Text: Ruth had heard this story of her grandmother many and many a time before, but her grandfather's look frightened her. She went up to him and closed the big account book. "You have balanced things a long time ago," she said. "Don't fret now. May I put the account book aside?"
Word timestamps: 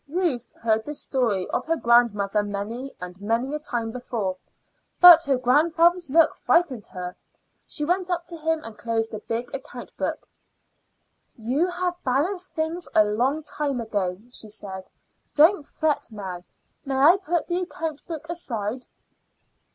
Ruth 0.09 0.51
had 0.53 0.61
heard 0.63 0.85
this 0.85 0.99
story 0.99 1.47
of 1.51 1.67
her 1.67 1.75
grandmother 1.75 2.41
many 2.41 2.91
and 2.99 3.21
many 3.21 3.53
a 3.53 3.59
time 3.59 3.91
before, 3.91 4.35
but 4.99 5.21
her 5.25 5.37
grandfather's 5.37 6.09
look 6.09 6.33
frightened 6.35 6.87
her. 6.87 7.15
She 7.67 7.85
went 7.85 8.09
up 8.09 8.25
to 8.29 8.35
him 8.37 8.61
and 8.63 8.75
closed 8.75 9.11
the 9.11 9.19
big 9.19 9.53
account 9.53 9.95
book. 9.97 10.27
"You 11.37 11.67
have 11.67 12.03
balanced 12.03 12.53
things 12.55 12.87
a 12.95 13.05
long 13.05 13.43
time 13.43 13.79
ago," 13.79 14.17
she 14.31 14.49
said. 14.49 14.85
"Don't 15.35 15.67
fret 15.67 16.11
now. 16.11 16.45
May 16.83 16.95
I 16.95 17.17
put 17.17 17.45
the 17.45 17.61
account 17.61 18.03
book 18.07 18.27
aside?" 18.27 18.87